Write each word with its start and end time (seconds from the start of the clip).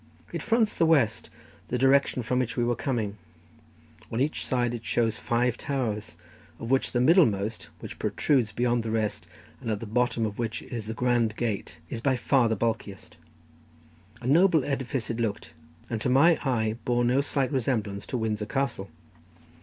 It 0.33 0.41
fronts 0.41 0.75
the 0.75 0.87
west, 0.87 1.29
the 1.67 1.77
direction 1.77 2.23
from 2.23 2.39
which 2.39 2.57
we 2.57 2.63
were 2.63 2.75
coming; 2.75 3.17
on 4.11 4.19
each 4.19 4.43
side 4.43 4.73
it 4.73 4.83
shows 4.83 5.17
five 5.19 5.57
towers, 5.57 6.17
of 6.59 6.71
which 6.71 6.91
the 6.91 6.99
middlemost, 6.99 7.69
which 7.81 7.99
protrudes 7.99 8.51
beyond 8.51 8.81
the 8.81 8.89
rest, 8.89 9.27
and 9.59 9.69
at 9.69 9.79
the 9.79 9.85
bottom 9.85 10.25
of 10.25 10.39
which 10.39 10.63
is 10.63 10.87
the 10.87 10.95
grand 10.95 11.35
gate, 11.35 11.77
is 11.91 12.01
by 12.01 12.15
far 12.15 12.49
the 12.49 12.55
bulkiest. 12.55 13.15
A 14.21 14.25
noble 14.25 14.65
edifice 14.65 15.11
it 15.11 15.19
looked, 15.19 15.51
and 15.87 16.01
to 16.01 16.09
my 16.09 16.37
eye 16.43 16.77
bore 16.83 17.05
no 17.05 17.21
slight 17.21 17.51
resemblance 17.51 18.07
to 18.07 18.17
Windsor 18.17 18.47
Castle. 18.47 18.89